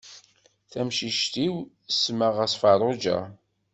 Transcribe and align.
Tamcict-iw 0.71 1.55
semmaɣ-as 1.89 2.53
Farruǧa. 2.61 3.17